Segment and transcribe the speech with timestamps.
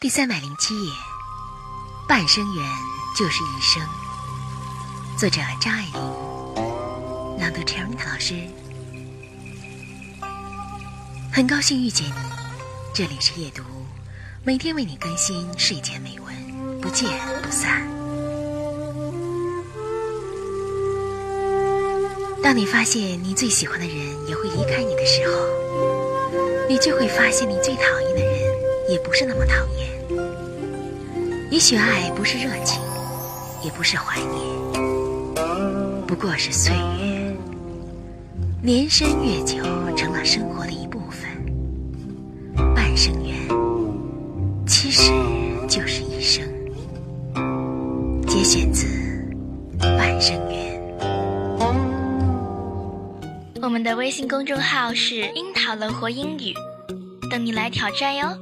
[0.00, 0.92] 第三百零七页，
[2.06, 2.64] 半生缘
[3.18, 3.82] 就是一生。
[5.18, 5.94] 作者张爱玲，
[7.40, 8.34] 朗读 c h e r 老师。
[11.32, 12.12] 很高兴遇见你，
[12.94, 13.64] 这里是夜读，
[14.44, 17.10] 每天为你更新睡前美文，不见
[17.42, 17.84] 不散。
[22.40, 29.97] 当你发现你最喜欢的人也会离开你的时候，你就会发现你最讨厌的人也不是那么讨厌。
[31.50, 32.78] 也许爱不是热情，
[33.64, 34.38] 也不是怀念，
[36.06, 37.34] 不过是岁月。
[38.62, 39.56] 年深月久，
[39.96, 41.26] 成了生活的一部分。
[42.74, 43.34] 半生缘，
[44.66, 45.10] 其实
[45.66, 46.44] 就是一生。
[48.26, 48.86] 节选自
[49.96, 50.78] 《半生缘》。
[53.62, 56.52] 我们的微信公众号是“樱桃乐活英语”，
[57.30, 58.36] 等你来挑战哟。